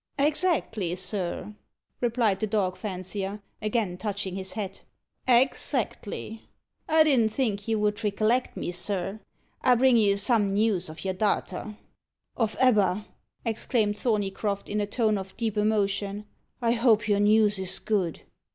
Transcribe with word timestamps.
"Exactly, 0.17 0.95
sir," 0.95 1.53
replied 1.99 2.39
the 2.39 2.47
dog 2.47 2.75
fancier, 2.75 3.39
again 3.61 3.97
touching 3.99 4.33
his 4.35 4.53
hat, 4.53 4.81
"ex 5.27 5.75
actly. 5.75 6.49
I 6.89 7.03
didn't 7.03 7.29
think 7.29 7.67
you 7.67 7.77
would 7.77 7.97
rekilect 8.03 8.57
me, 8.57 8.71
sir. 8.71 9.19
I 9.61 9.75
bring 9.75 9.97
you 9.97 10.17
some 10.17 10.55
news 10.55 10.89
of 10.89 11.05
your 11.05 11.13
darter." 11.13 11.77
"Of 12.35 12.55
Ebba!" 12.59 13.05
exclaimed 13.45 13.95
Thorneycroft, 13.95 14.69
in 14.69 14.81
a 14.81 14.87
tone 14.87 15.19
of 15.19 15.37
deep 15.37 15.55
emotion. 15.55 16.25
"I 16.63 16.71
hope 16.71 17.07
your 17.07 17.19
news 17.19 17.59
is 17.59 17.77
good." 17.77 18.23